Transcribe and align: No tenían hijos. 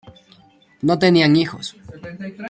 No 0.81 0.97
tenían 0.97 1.35
hijos. 1.35 1.77